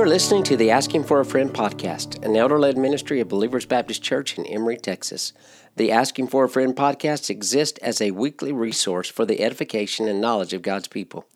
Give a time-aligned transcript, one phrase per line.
[0.00, 3.28] You are listening to the Asking for a Friend podcast, an elder led ministry of
[3.28, 5.34] Believers Baptist Church in Emory, Texas.
[5.76, 10.18] The Asking for a Friend podcast exists as a weekly resource for the edification and
[10.18, 11.26] knowledge of God's people.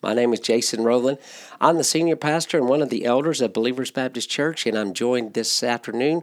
[0.00, 1.18] My name is Jason Rowland.
[1.60, 4.94] I'm the senior pastor and one of the elders of Believers Baptist Church, and I'm
[4.94, 6.22] joined this afternoon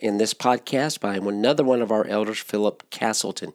[0.00, 3.52] in this podcast by another one of our elders, Philip Castleton.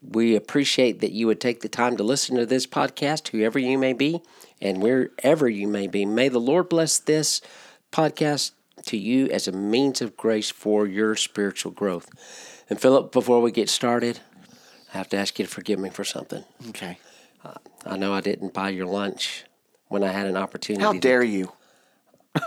[0.00, 3.78] We appreciate that you would take the time to listen to this podcast, whoever you
[3.78, 4.22] may be
[4.60, 6.06] and wherever you may be.
[6.06, 7.40] May the Lord bless this
[7.90, 8.52] podcast
[8.86, 12.08] to you as a means of grace for your spiritual growth.
[12.70, 14.20] And Philip, before we get started,
[14.94, 16.44] I have to ask you to forgive me for something.
[16.68, 16.98] Okay.
[17.44, 17.54] Uh,
[17.84, 19.44] I know I didn't buy your lunch
[19.88, 20.84] when I had an opportunity.
[20.84, 21.52] How dare you?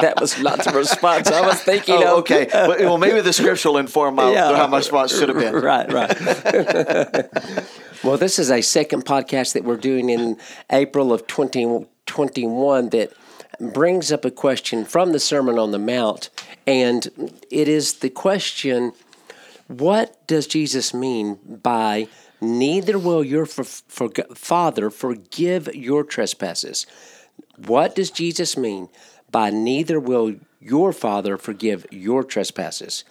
[0.00, 2.18] that was not the response I was thinking oh, of.
[2.20, 2.48] Okay.
[2.52, 4.56] Well, maybe the scripture will inform my, yeah.
[4.56, 5.54] how my response should have been.
[5.62, 6.10] Right, right.
[8.04, 10.36] well, this is a second podcast that we're doing in
[10.70, 13.12] April of 2021 that
[13.60, 16.30] brings up a question from the Sermon on the Mount.
[16.66, 17.08] And
[17.50, 18.92] it is the question
[19.68, 22.08] what does Jesus mean by
[22.40, 26.86] neither will your for, for, Father forgive your trespasses?
[27.56, 28.88] What does Jesus mean
[29.30, 33.04] by neither will your Father forgive your trespasses?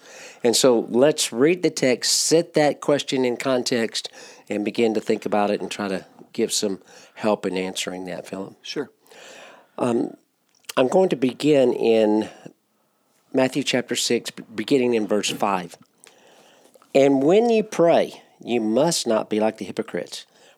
[0.43, 4.09] And so let's read the text, set that question in context,
[4.49, 6.81] and begin to think about it and try to give some
[7.15, 8.55] help in answering that, Philip.
[8.61, 8.89] Sure.
[9.77, 10.15] Um,
[10.77, 12.29] I'm going to begin in
[13.33, 15.77] Matthew chapter 6, beginning in verse 5.
[16.93, 20.25] And when you pray, you must not be like the hypocrites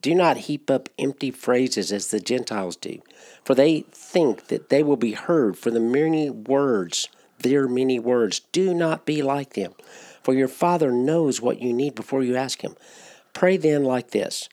[0.00, 3.00] do not heap up empty phrases as the Gentiles do,
[3.44, 7.08] for they think that they will be heard for the many words,
[7.40, 8.40] their many words.
[8.52, 9.72] Do not be like them,
[10.22, 12.76] for your Father knows what you need before you ask Him.
[13.32, 14.48] Pray then like this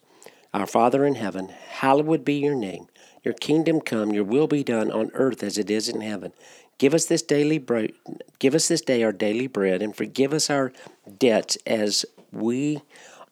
[0.51, 2.88] Our Father in heaven, hallowed be your name.
[3.23, 6.31] Your kingdom come, your will be done on earth as it is in heaven.
[6.78, 7.91] Give us this daily bread,
[8.39, 10.73] give us this day our daily bread, and forgive us our
[11.19, 12.81] debts as we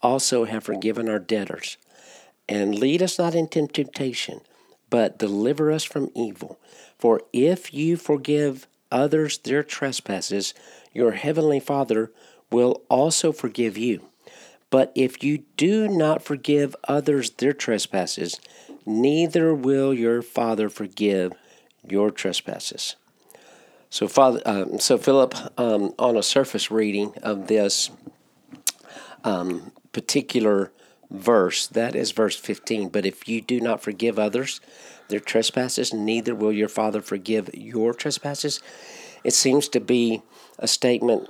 [0.02, 1.78] also have forgiven our debtors
[2.48, 4.42] and lead us not into temptation,
[4.90, 6.60] but deliver us from evil.
[6.98, 10.54] For if you forgive others their trespasses,
[10.94, 12.12] your heavenly Father
[12.52, 14.02] will also forgive you.
[14.70, 18.40] But if you do not forgive others their trespasses,
[18.86, 21.34] neither will your Father forgive
[21.88, 22.96] your trespasses.
[23.90, 27.92] So, Father, um, so Philip, um, on a surface reading of this
[29.24, 30.72] um, particular
[31.10, 31.68] verse.
[31.68, 32.90] That is verse 15.
[32.90, 34.62] But if you do not forgive others
[35.10, 38.62] their trespasses, neither will your Father forgive your trespasses.
[39.24, 40.22] It seems to be
[40.60, 41.30] a statement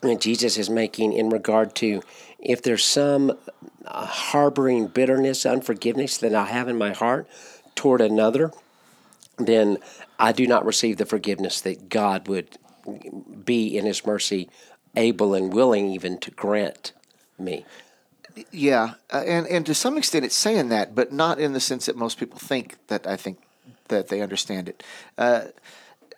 [0.00, 2.02] that Jesus is making in regard to
[2.38, 3.32] if there's some
[3.84, 7.28] uh, harboring bitterness, unforgiveness that I have in my heart
[7.74, 8.52] toward another,
[9.38, 9.78] then
[10.18, 12.58] I do not receive the forgiveness that God would
[13.44, 14.48] be in His mercy
[14.96, 16.92] able and willing even to grant
[17.38, 17.64] me.
[18.50, 21.86] Yeah, uh, and and to some extent, it's saying that, but not in the sense
[21.86, 23.38] that most people think that I think
[23.88, 24.82] that they understand it.
[25.16, 25.44] Uh,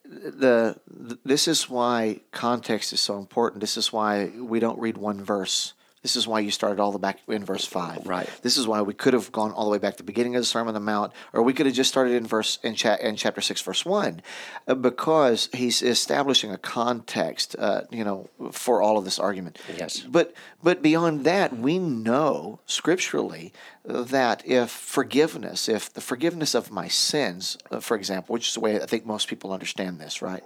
[0.04, 0.76] the,
[1.25, 3.60] this is why context is so important.
[3.60, 6.99] This is why we don't read one verse this is why you started all the
[6.99, 8.06] back in verse five.
[8.06, 8.28] Right.
[8.43, 10.43] This is why we could have gone all the way back to the beginning of
[10.43, 12.97] the Sermon on the Mount, or we could have just started in verse in, cha-
[12.97, 14.22] in chapter six, verse one,
[14.66, 19.58] uh, because he's establishing a context, uh, you know, for all of this argument.
[19.76, 20.00] Yes.
[20.00, 23.53] But but beyond that, we know scripturally
[23.85, 28.61] that if forgiveness, if the forgiveness of my sins, uh, for example, which is the
[28.61, 30.44] way I think most people understand this, right?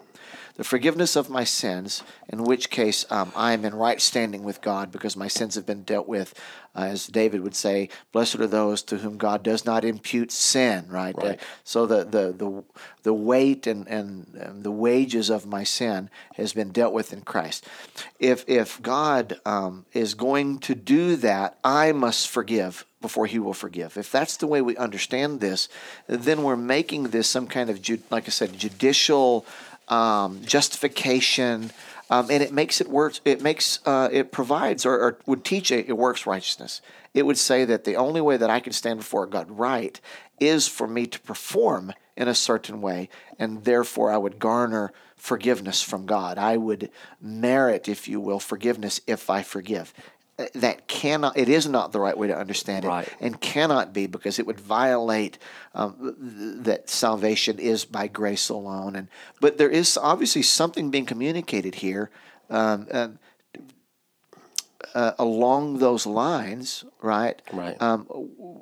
[0.56, 4.61] The forgiveness of my sins, in which case um, I am in right standing with
[4.61, 6.33] God because my sins have been dealt with.
[6.77, 10.87] Uh, as David would say, blessed are those to whom God does not impute sin,
[10.89, 11.15] right?
[11.17, 11.39] right.
[11.39, 12.65] Uh, so the, the, the,
[13.03, 17.23] the weight and, and, and, the wages of my sin has been dealt with in
[17.23, 17.67] Christ.
[18.19, 23.55] If, if God um, is going to do that, I must forgive before he will
[23.55, 23.97] forgive.
[23.97, 25.69] If that's the way we understand this,
[26.07, 27.79] then we're making this some kind of,
[28.11, 29.45] like I said, judicial
[29.89, 31.71] um, justification,
[32.11, 33.19] um, and it makes it work.
[33.25, 36.81] It makes uh, it provides or, or would teach it works righteousness.
[37.13, 40.01] It would say that the only way that I can stand before God right
[40.41, 43.09] is for me to perform in a certain way,
[43.39, 46.39] and therefore I would garner forgiveness from God.
[46.39, 46.91] I would
[47.21, 49.95] merit, if you will, forgiveness if I forgive.
[50.55, 53.09] That cannot, it is not the right way to understand it, Right.
[53.21, 55.39] and cannot be because it would violate
[55.75, 58.97] um, th- that salvation is by grace alone.
[58.97, 59.09] And
[59.41, 62.11] but there is obviously something being communicated here.
[62.51, 63.19] Um, um,
[64.95, 67.41] uh, along those lines, right?
[67.53, 67.81] Right.
[67.83, 68.07] Um,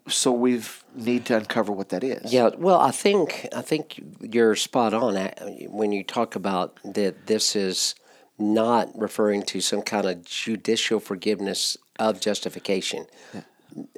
[0.08, 0.62] so we
[0.94, 2.32] need to uncover what that is.
[2.32, 5.34] Yeah, well, I think I think you're spot on uh,
[5.68, 7.26] when you talk about that.
[7.26, 7.94] This is
[8.38, 13.06] not referring to some kind of judicial forgiveness of justification.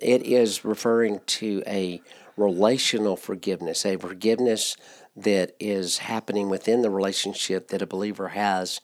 [0.01, 2.01] It is referring to a
[2.37, 4.77] relational forgiveness, a forgiveness
[5.17, 8.81] that is happening within the relationship that a believer has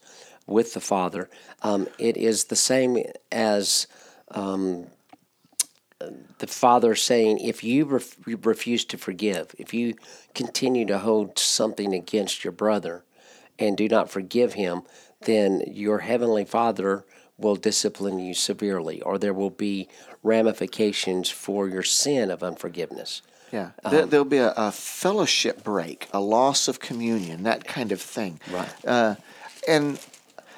[0.47, 1.29] with the Father.
[1.61, 2.97] Um, it is the same
[3.31, 3.87] as
[6.39, 9.95] the father saying, if you ref- you refuse to forgive, if you
[10.33, 13.03] continue to hold something against your brother
[13.59, 14.81] and do not forgive him,
[15.23, 17.05] then your heavenly father
[17.37, 19.87] will discipline you severely, or there will be
[20.23, 23.21] ramifications for your sin of unforgiveness.
[23.51, 28.01] Yeah, there, there'll be a, a fellowship break, a loss of communion, that kind of
[28.01, 28.39] thing.
[28.51, 28.69] Right.
[28.85, 29.15] Uh,
[29.67, 29.99] and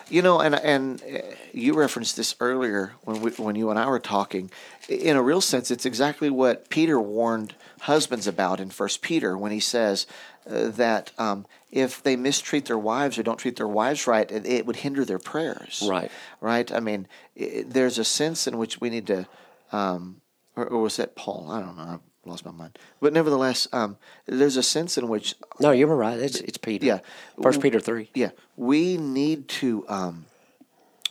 [0.09, 1.19] you know, and and uh,
[1.51, 4.51] you referenced this earlier when we, when you and I were talking.
[4.89, 9.51] In a real sense, it's exactly what Peter warned husbands about in First Peter when
[9.51, 10.07] he says
[10.49, 14.45] uh, that um, if they mistreat their wives or don't treat their wives right, it,
[14.45, 15.83] it would hinder their prayers.
[15.87, 16.11] Right.
[16.41, 16.71] Right.
[16.71, 17.07] I mean,
[17.39, 19.27] i there's a sense in which we need to.
[19.71, 20.21] Um,
[20.55, 21.49] or, or was that Paul?
[21.51, 21.99] I don't know.
[22.25, 22.79] Lost my mind.
[23.01, 26.17] But nevertheless, um, there's a sense in which, No, you were right.
[26.17, 26.85] It's, it's Peter.
[26.85, 26.99] Yeah.
[27.41, 28.11] First Peter 3.
[28.13, 30.25] yeah, we need to um,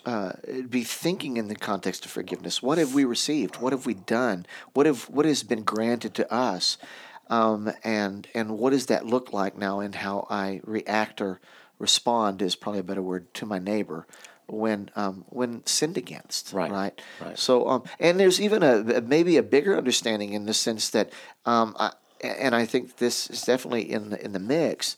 [0.06, 0.32] uh,
[0.69, 2.62] be thinking in the context of forgiveness.
[2.62, 3.56] What have we received?
[3.56, 4.47] What have we done?
[4.73, 6.79] What have what has been granted to us?
[7.29, 11.41] Um, and and what does that look like now And how I react or
[11.79, 14.06] respond is probably a better word to my neighbor
[14.49, 16.53] when um, when sinned against.
[16.53, 17.00] Right, Right.
[17.21, 17.39] right.
[17.39, 21.11] So um, and there's even a maybe a bigger understanding in the sense that
[21.47, 21.93] um, I,
[22.23, 24.97] and I think this is definitely in the in the mix.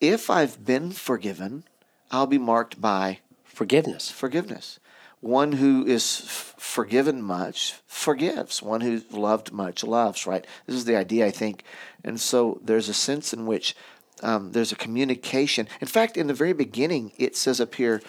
[0.00, 1.64] If I've been forgiven,
[2.10, 4.10] I'll be marked by Forgiveness.
[4.10, 4.78] forgiveness.
[5.20, 8.60] One who is f- forgiven much forgives.
[8.62, 10.44] One who's loved much loves, right?
[10.66, 11.62] This is the idea, I think.
[12.04, 13.74] And so there's a sense in which
[14.22, 15.66] um, there's a communication.
[15.80, 18.02] In fact, in the very beginning, it says up here,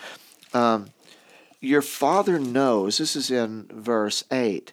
[0.56, 0.88] um,
[1.62, 4.72] Your Father knows, this is in verse 8.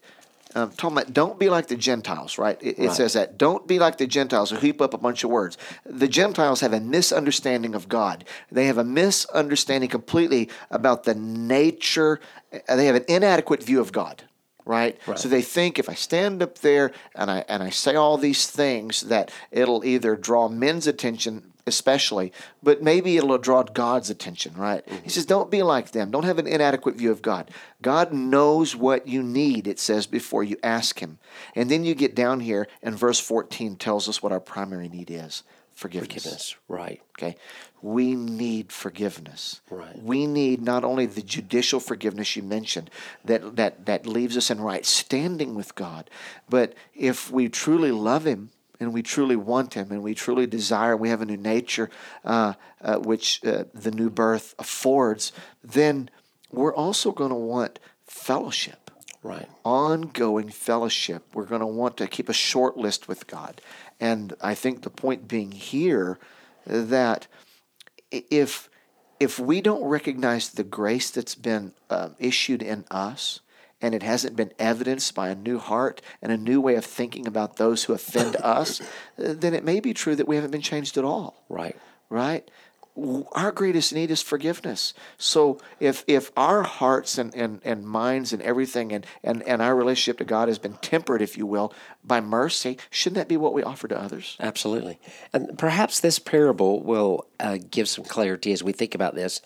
[0.55, 2.59] Um, talking about don't be like the Gentiles, right?
[2.63, 5.31] It, it says that don't be like the Gentiles who heap up a bunch of
[5.31, 5.57] words.
[5.87, 8.25] The Gentiles have a misunderstanding of God.
[8.51, 12.21] They have a misunderstanding completely about the nature.
[12.69, 14.25] uh, They have an inadequate view of God,
[14.65, 14.99] right?
[15.17, 18.47] So they think if I stand up there and I and I say all these
[18.47, 22.33] things that it'll either draw men's attention especially,
[22.63, 24.83] but maybe it'll draw God's attention, right?
[24.85, 25.09] He mm-hmm.
[25.09, 26.11] says, don't be like them.
[26.11, 27.51] Don't have an inadequate view of God.
[27.81, 31.19] God knows what you need, it says, before you ask Him.
[31.55, 35.11] And then you get down here, and verse 14 tells us what our primary need
[35.11, 35.45] is
[35.83, 36.23] forgiveness.
[36.23, 36.57] Forgiveness.
[36.69, 37.03] Right.
[37.19, 37.37] Okay.
[37.83, 39.61] We need forgiveness.
[39.71, 40.01] Right.
[40.01, 42.91] We need not only the judicial forgiveness you mentioned
[43.25, 46.09] that, that, that leaves us in right standing with God,
[46.49, 50.97] but if we truly love Him and we truly want Him and we truly desire,
[50.97, 51.91] we have a new nature
[52.25, 55.33] uh, uh, which uh, the new birth affords,
[55.65, 56.09] then
[56.51, 58.83] we're also going to want fellowship
[59.25, 59.49] Right.
[59.65, 61.23] ongoing fellowship.
[61.33, 63.61] We're going to want to keep a short list with God.
[64.03, 66.19] And I think the point being here
[66.67, 67.29] that
[68.11, 68.69] if
[69.21, 73.39] if we don't recognize the grace that's been um, issued in us
[73.81, 77.29] and it hasn't been evidenced by a new heart and a new way of thinking
[77.29, 78.83] about those who offend us,
[79.17, 81.77] then it may be true that we haven't been changed at all Right.
[82.11, 82.51] right?
[82.95, 84.93] Our greatest need is forgiveness.
[85.17, 89.75] So if if our hearts and, and, and minds and everything and, and, and our
[89.75, 91.73] relationship to God has been tempered, if you will,
[92.05, 94.37] by mercy, shouldn't that be what we offer to others?
[94.39, 94.99] Absolutely.
[95.33, 99.41] And perhaps this parable will uh, give some clarity as we think about this.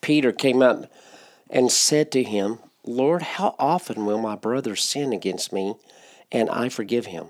[0.00, 0.90] Peter came up
[1.48, 5.76] and said to him, Lord, how often will my brother sin against me
[6.32, 7.26] and I forgive him?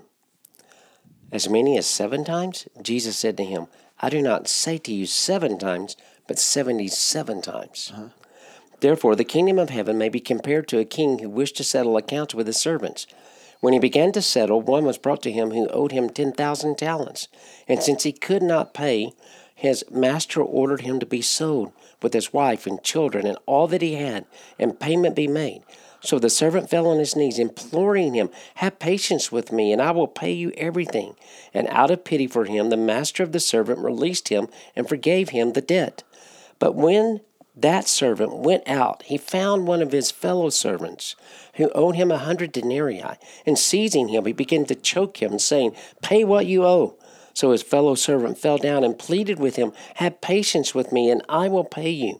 [1.31, 2.67] As many as seven times?
[2.81, 3.67] Jesus said to him,
[4.03, 5.95] I do not say to you seven times,
[6.27, 7.89] but seventy seven times.
[7.93, 8.09] Uh-huh.
[8.81, 11.95] Therefore, the kingdom of heaven may be compared to a king who wished to settle
[11.95, 13.07] accounts with his servants.
[13.61, 17.29] When he began to settle, one was brought to him who owed him 10,000 talents.
[17.65, 19.13] And since he could not pay,
[19.55, 23.81] his master ordered him to be sold with his wife and children and all that
[23.81, 24.25] he had,
[24.59, 25.63] and payment be made.
[26.03, 29.91] So the servant fell on his knees, imploring him, Have patience with me, and I
[29.91, 31.15] will pay you everything.
[31.53, 35.29] And out of pity for him, the master of the servant released him and forgave
[35.29, 36.03] him the debt.
[36.59, 37.21] But when
[37.55, 41.15] that servant went out, he found one of his fellow servants
[41.55, 43.03] who owed him a hundred denarii,
[43.45, 46.97] and seizing him, he began to choke him, saying, Pay what you owe.
[47.33, 51.23] So his fellow servant fell down and pleaded with him, Have patience with me, and
[51.29, 52.19] I will pay you.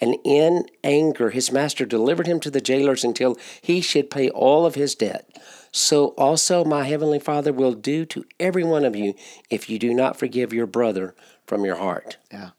[0.00, 4.64] And in anger, his master delivered him to the jailers until he should pay all
[4.64, 5.26] of his debt.
[5.72, 9.14] So also my heavenly Father will do to every one of you
[9.50, 11.14] if you do not forgive your brother
[11.46, 12.16] from your heart.
[12.32, 12.50] Yeah.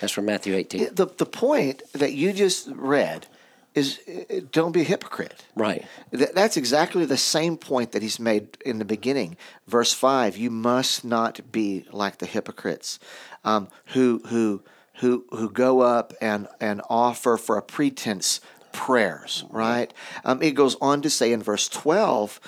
[0.00, 0.94] That's from Matthew 18.
[0.94, 3.26] The, the point that you just read
[3.74, 5.44] is uh, don't be a hypocrite.
[5.54, 5.84] Right.
[6.12, 9.36] Th- That's exactly the same point that he's made in the beginning.
[9.66, 12.98] Verse 5 You must not be like the hypocrites
[13.44, 14.62] um, who, who,
[15.00, 18.40] who, who go up and, and offer for a pretense
[18.72, 19.92] prayers, right?
[20.24, 22.40] Um, it goes on to say in verse 12,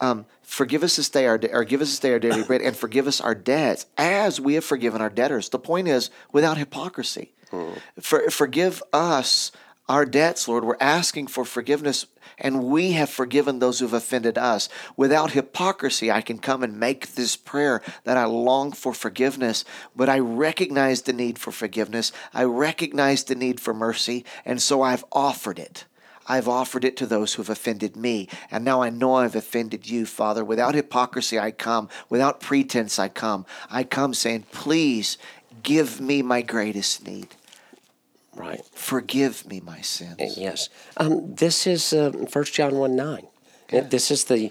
[0.00, 2.76] um, forgive us this day our or give us this day our daily bread and
[2.76, 5.48] forgive us our debts as we have forgiven our debtors.
[5.48, 7.32] The point is without hypocrisy.
[8.00, 9.52] For, forgive us
[9.88, 10.64] our debts, Lord.
[10.64, 12.06] We're asking for forgiveness,
[12.38, 14.68] and we have forgiven those who've offended us.
[14.96, 19.64] Without hypocrisy, I can come and make this prayer that I long for forgiveness,
[19.94, 22.12] but I recognize the need for forgiveness.
[22.32, 25.84] I recognize the need for mercy, and so I've offered it.
[26.28, 28.28] I've offered it to those who have offended me.
[28.50, 30.44] And now I know I've offended you, Father.
[30.44, 31.88] Without hypocrisy, I come.
[32.10, 33.46] Without pretense, I come.
[33.70, 35.16] I come saying, Please
[35.62, 37.34] give me my greatest need.
[38.38, 38.64] Right.
[38.72, 40.38] Forgive me my sins.
[40.38, 40.68] Yes.
[40.96, 43.26] Um, this is uh, 1 John 1 9.
[43.70, 44.50] This is the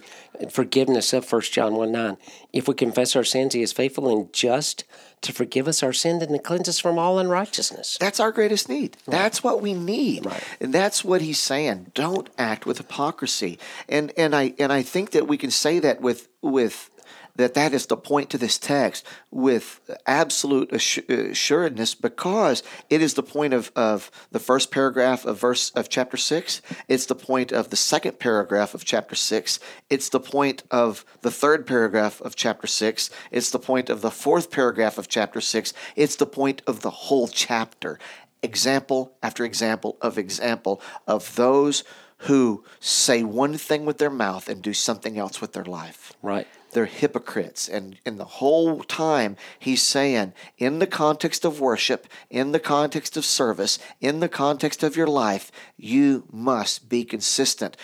[0.52, 2.18] forgiveness of 1 John 1 9.
[2.54, 4.84] If we confess our sins, he is faithful and just
[5.22, 7.98] to forgive us our sins and to cleanse us from all unrighteousness.
[8.00, 8.98] That's our greatest need.
[9.08, 10.26] That's what we need.
[10.26, 10.44] Right.
[10.62, 11.92] And that's what he's saying.
[11.96, 13.58] Don't act with hypocrisy.
[13.90, 16.92] And and I and I think that we can say that with with
[17.38, 23.14] that that is the point to this text with absolute uh, assuredness because it is
[23.14, 27.52] the point of, of the first paragraph of verse of chapter 6 it's the point
[27.52, 32.36] of the second paragraph of chapter 6 it's the point of the third paragraph of
[32.36, 36.62] chapter 6 it's the point of the fourth paragraph of chapter 6 it's the point
[36.68, 38.00] of the whole chapter.
[38.44, 41.84] Example after example of example of those
[42.22, 46.14] who say one thing with their mouth and do something else with their life.
[46.22, 46.48] Right.
[46.78, 47.68] They're hypocrites.
[47.68, 53.18] And in the whole time, he's saying, in the context of worship, in the context
[53.18, 57.76] of service, in the context of your life, you must be consistent.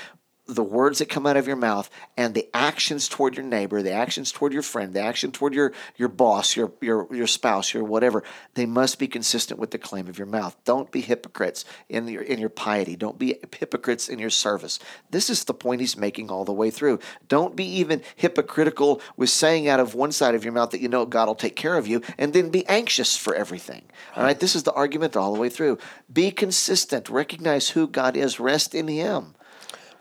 [0.45, 3.93] The words that come out of your mouth and the actions toward your neighbor, the
[3.93, 7.85] actions toward your friend, the action toward your, your boss, your, your, your spouse, your
[7.85, 8.23] whatever,
[8.55, 10.57] they must be consistent with the claim of your mouth.
[10.65, 12.97] Don't be hypocrites in your, in your piety.
[12.97, 14.79] Don't be hypocrites in your service.
[15.09, 16.99] This is the point he's making all the way through.
[17.29, 20.89] Don't be even hypocritical with saying out of one side of your mouth that you
[20.89, 23.83] know God will take care of you and then be anxious for everything.
[24.15, 25.77] All right, this is the argument all the way through.
[26.11, 29.35] Be consistent, recognize who God is, rest in Him.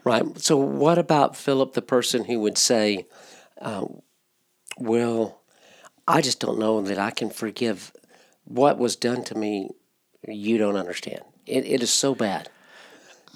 [0.04, 0.38] Right.
[0.38, 3.06] So, what about Philip, the person who would say,
[3.60, 3.86] uh,
[4.78, 5.40] Well,
[6.08, 7.92] I just don't know that I can forgive
[8.44, 9.70] what was done to me.
[10.26, 11.20] You don't understand.
[11.46, 12.48] It, it is so bad.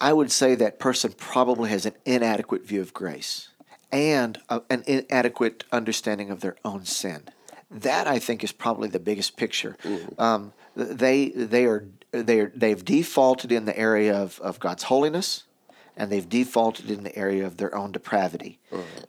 [0.01, 3.49] I would say that person probably has an inadequate view of grace
[3.91, 7.23] and a, an inadequate understanding of their own sin.
[7.71, 9.77] That I think is probably the biggest picture.
[10.19, 15.45] Um, they they are they are they've defaulted in the area of, of God's holiness,
[15.97, 18.59] and they've defaulted in the area of their own depravity.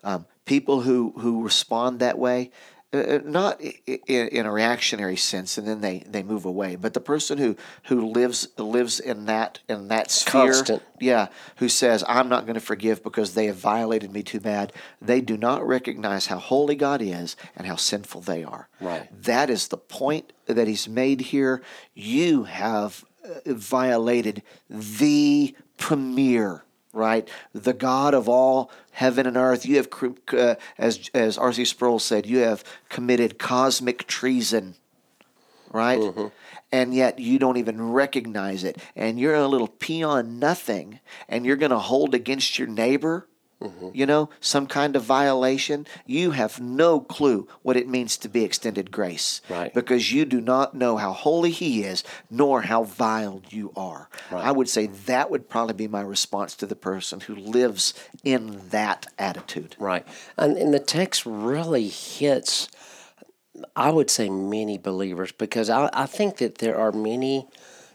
[0.03, 2.51] Um, people who who respond that way,
[2.93, 6.77] uh, not i- i- in a reactionary sense, and then they, they move away.
[6.77, 10.81] But the person who, who lives lives in that in that sphere, Constant.
[11.01, 11.27] yeah,
[11.57, 15.19] who says I'm not going to forgive because they have violated me too bad, they
[15.19, 18.69] do not recognize how holy God is and how sinful they are.
[18.79, 19.09] Right.
[19.23, 21.61] That is the point that he's made here.
[21.93, 26.63] You have uh, violated the premier
[26.93, 27.27] right?
[27.53, 29.65] The God of all heaven and earth.
[29.65, 29.89] You have,
[30.33, 31.65] uh, as as R.C.
[31.65, 34.75] Sproul said, you have committed cosmic treason,
[35.71, 35.99] right?
[36.71, 41.55] And yet you don't even recognize it, and you're a little peon nothing, and you're
[41.55, 43.27] going to hold against your neighbor
[43.59, 43.89] Mm-hmm.
[43.91, 48.43] you know, some kind of violation, you have no clue what it means to be
[48.43, 49.41] extended grace.
[49.49, 49.73] Right.
[49.73, 54.09] Because you do not know how holy He is, nor how vile you are.
[54.31, 54.45] Right.
[54.45, 58.61] I would say that would probably be my response to the person who lives in
[58.69, 59.75] that attitude.
[59.79, 60.05] Right.
[60.37, 62.69] And, and the text really hits,
[63.75, 67.47] I would say, many believers because I, I think that there are many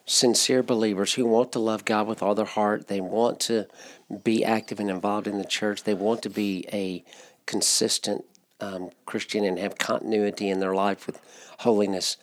[0.05, 2.89] sincere believers who want to love God with all their heart.
[2.89, 3.67] They want to
[4.25, 5.85] be active and involved in the church.
[5.85, 7.05] They want to be a
[7.47, 8.25] consistent
[8.61, 11.21] um, Christian and have continuity in their life with
[11.59, 12.17] holiness.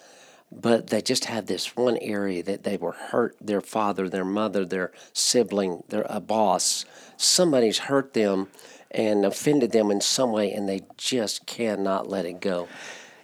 [0.51, 4.65] But they just have this one area that they were hurt their father, their mother,
[4.65, 6.85] their sibling, their a boss.
[7.17, 8.47] Somebody's hurt them
[8.91, 12.67] and offended them in some way, and they just cannot let it go.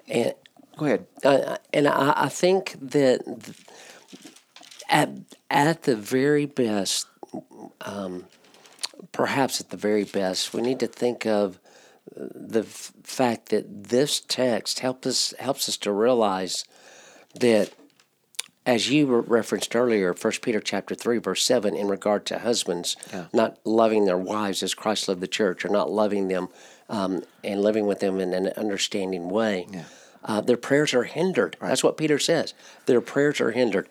[0.08, 0.36] And
[0.78, 1.06] Go ahead.
[1.24, 3.58] uh, and I, I think that th-
[4.90, 5.10] at
[5.50, 7.08] at the very best,
[7.82, 8.26] um,
[9.12, 11.60] perhaps at the very best, we need to think of
[12.16, 16.66] the f- fact that this text helps us helps us to realize
[17.40, 17.74] that
[18.66, 22.96] as you re- referenced earlier, First Peter chapter three, verse seven, in regard to husbands
[23.34, 26.48] not loving their wives as Christ loved the church, or not loving them
[26.90, 29.68] um, and living with them in an understanding way,
[30.24, 31.58] uh, their prayers are hindered.
[31.60, 32.54] That's what Peter says.
[32.86, 33.88] Their prayers are hindered.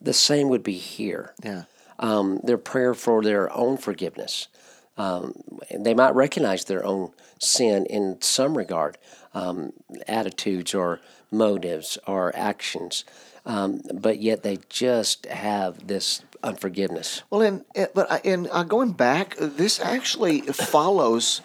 [0.00, 1.34] The same would be here.
[1.42, 1.64] Yeah.
[1.98, 4.48] Um, their prayer for their own forgiveness.
[4.96, 5.34] Um,
[5.76, 8.98] they might recognize their own sin in some regard,
[9.34, 9.72] um,
[10.08, 11.00] attitudes or
[11.30, 13.04] motives or actions,
[13.46, 17.22] um, but yet they just have this unforgiveness.
[17.30, 17.64] Well, and
[17.94, 21.40] but I- and uh, going back, this actually follows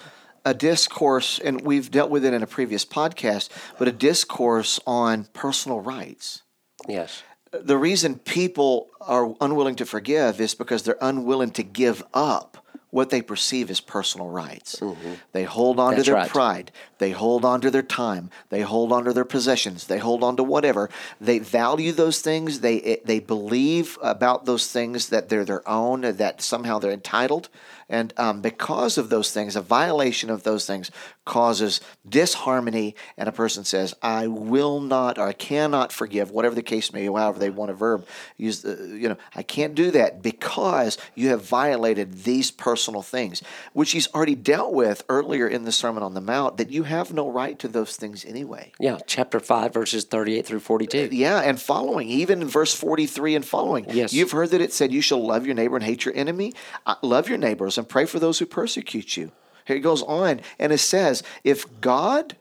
[0.45, 5.25] a discourse, and we've dealt with it in a previous podcast, but a discourse on
[5.33, 6.41] personal rights.
[6.87, 7.23] Yes.
[7.53, 12.57] The reason people are unwilling to forgive is because they're unwilling to give up
[12.89, 14.79] what they perceive as personal rights.
[14.79, 15.13] Mm-hmm.
[15.31, 16.29] They hold on That's to their right.
[16.29, 16.71] pride.
[17.03, 18.29] They hold on to their time.
[18.47, 19.87] They hold on to their possessions.
[19.87, 20.89] They hold on to whatever.
[21.19, 22.61] They value those things.
[22.61, 25.99] They they believe about those things that they're their own.
[26.03, 27.49] That somehow they're entitled.
[27.89, 30.89] And um, because of those things, a violation of those things
[31.25, 36.63] causes disharmony, and a person says, "I will not," or "I cannot forgive," whatever the
[36.63, 37.13] case may be.
[37.13, 38.61] However, they want a verb use.
[38.61, 43.91] The, you know, I can't do that because you have violated these personal things, which
[43.91, 46.57] he's already dealt with earlier in the Sermon on the Mount.
[46.57, 48.71] That you have no right to those things anyway.
[48.79, 48.99] Yeah.
[49.07, 51.09] Chapter 5, verses 38 through 42.
[51.11, 53.85] Yeah, and following, even in verse 43 and following.
[53.89, 54.13] Yes.
[54.13, 56.53] You've heard that it said, You shall love your neighbor and hate your enemy.
[56.85, 59.31] Uh, love your neighbors and pray for those who persecute you.
[59.65, 62.35] Here it goes on, and it says, If God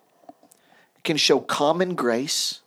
[1.04, 2.60] can show common grace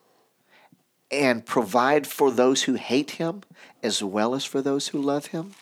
[1.12, 3.41] and provide for those who hate him
[3.84, 5.54] as well as for those who love him,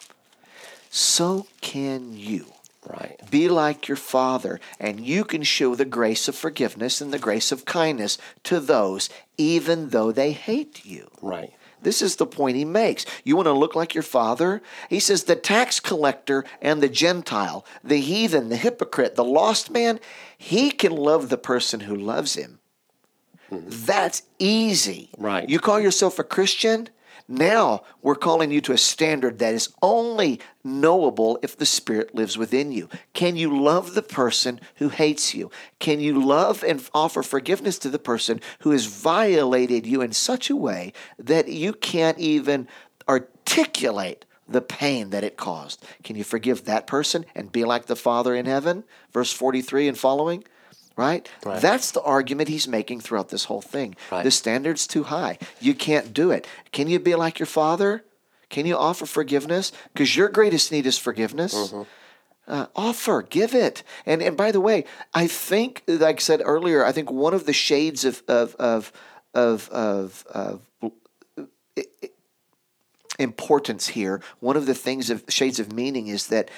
[0.89, 2.45] so can you.
[2.85, 3.19] Right.
[3.31, 7.51] Be like your Father, and you can show the grace of forgiveness and the grace
[7.51, 11.09] of kindness to those, even though they hate you.
[11.21, 11.53] Right.
[11.81, 13.05] This is the point he makes.
[13.23, 14.61] You want to look like your father?
[14.89, 19.99] He says the tax collector and the Gentile, the heathen, the hypocrite, the lost man,
[20.37, 22.59] he can love the person who loves him.
[23.51, 23.85] Mm-hmm.
[23.85, 25.09] That's easy.
[25.17, 25.47] Right.
[25.47, 26.89] You call yourself a Christian?
[27.27, 32.37] Now we're calling you to a standard that is only knowable if the Spirit lives
[32.37, 32.89] within you.
[33.13, 35.49] Can you love the person who hates you?
[35.79, 40.49] Can you love and offer forgiveness to the person who has violated you in such
[40.49, 42.67] a way that you can't even
[43.07, 45.85] articulate the pain that it caused?
[46.03, 48.83] Can you forgive that person and be like the Father in heaven?
[49.11, 50.43] Verse 43 and following.
[50.95, 51.27] Right?
[51.43, 51.61] Right.
[51.61, 53.95] That's the argument he's making throughout this whole thing.
[54.11, 54.23] Right.
[54.23, 55.39] The standard's too high.
[55.59, 56.47] You can't do it.
[56.71, 58.03] Can you be like your father?
[58.49, 59.71] Can you offer forgiveness?
[59.91, 61.55] Because your greatest need is forgiveness.
[61.55, 61.83] Mm-hmm.
[62.45, 63.83] Uh, offer, give it.
[64.05, 67.45] And and by the way, I think, like I said earlier, I think one of
[67.45, 68.91] the shades of of of
[69.33, 70.61] of, of, of
[73.17, 76.49] importance here, one of the things of shades of meaning is that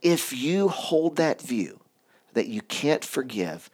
[0.00, 1.80] if you hold that view
[2.32, 3.70] that you can't forgive,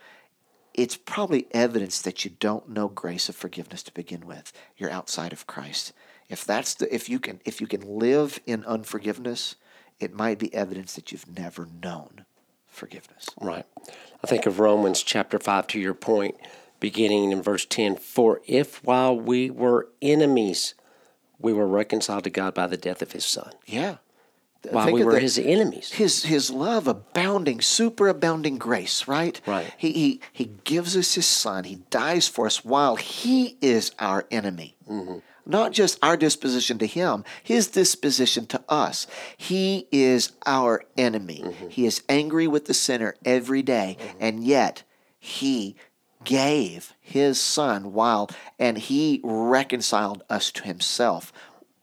[0.75, 4.53] it's probably evidence that you don't know grace of forgiveness to begin with.
[4.77, 5.93] You're outside of Christ.
[6.29, 9.57] If that's the if you can if you can live in unforgiveness,
[9.99, 12.25] it might be evidence that you've never known
[12.67, 13.27] forgiveness.
[13.41, 13.65] Right.
[14.23, 16.37] I think of Romans chapter 5 to your point,
[16.81, 20.75] beginning in verse 10 For if while we were enemies,
[21.39, 23.97] we were reconciled to God by the death of his son, Yeah.
[24.71, 25.93] While Think we of were the- his enemies.
[25.93, 29.73] his his love abounding superabounding grace right Right.
[29.77, 34.27] he, he he gives us his son he dies for us while he is our
[34.31, 35.19] enemy Mm-hmm.
[35.47, 39.07] not just our disposition to him, his disposition to us.
[39.37, 41.43] He is our enemy.
[41.45, 41.69] Mm-hmm.
[41.69, 44.17] He is angry with the sinner every day, mm-hmm.
[44.21, 44.83] and yet
[45.19, 45.77] he
[46.25, 51.33] gave his son while and he reconciled us to himself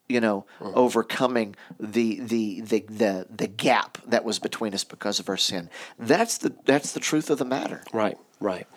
[0.08, 0.78] you know mm-hmm.
[0.78, 5.70] overcoming the, the the the the gap that was between us because of our sin.
[5.98, 7.84] That's the that's the truth of the matter.
[7.94, 8.68] Right right.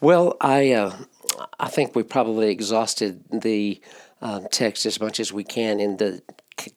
[0.00, 0.96] Well i uh,
[1.58, 3.80] i think we probably exhausted the
[4.22, 6.22] um, text as much as we can in the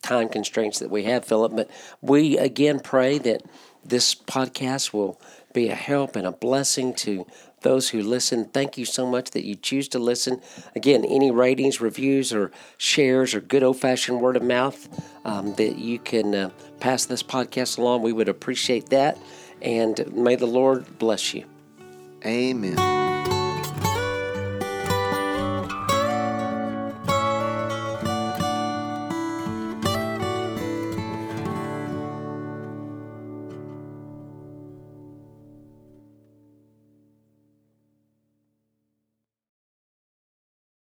[0.01, 1.69] time constraints that we have philip but
[2.01, 3.41] we again pray that
[3.83, 5.19] this podcast will
[5.53, 7.27] be a help and a blessing to
[7.63, 8.45] those who listen.
[8.45, 10.41] Thank you so much that you choose to listen.
[10.76, 14.88] Again, any ratings, reviews, or shares, or good old fashioned word of mouth
[15.26, 16.49] um, that you can uh,
[16.80, 19.17] pass this podcast along, we would appreciate that.
[19.62, 21.45] And may the Lord bless you.
[22.26, 23.12] Amen.